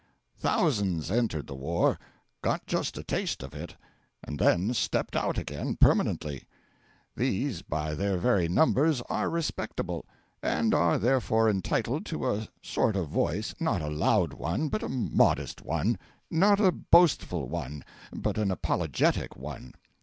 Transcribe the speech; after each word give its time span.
Thousands 0.39 1.11
entered 1.11 1.45
the 1.45 1.53
war, 1.53 1.99
got 2.41 2.65
just 2.65 2.97
a 2.97 3.03
taste 3.03 3.43
of 3.43 3.53
it, 3.53 3.75
and 4.23 4.39
then 4.39 4.73
stepped 4.73 5.15
out 5.15 5.37
again, 5.37 5.75
permanently. 5.79 6.45
These, 7.15 7.61
by 7.61 7.93
their 7.93 8.17
very 8.17 8.47
numbers, 8.49 9.01
are 9.09 9.29
respectable, 9.29 10.05
and 10.41 10.73
are 10.73 10.97
therefore 10.97 11.47
entitled 11.51 12.07
to 12.07 12.27
a 12.27 12.47
sort 12.63 12.95
of 12.95 13.09
voice 13.09 13.53
not 13.59 13.83
a 13.83 13.89
loud 13.89 14.33
one, 14.33 14.69
but 14.69 14.81
a 14.81 14.89
modest 14.89 15.61
one; 15.61 15.99
not 16.31 16.59
a 16.59 16.71
boastful 16.71 17.47
one, 17.47 17.83
but 18.11 18.39
an 18.39 18.49
apologetic 18.49 19.35
one. 19.35 19.75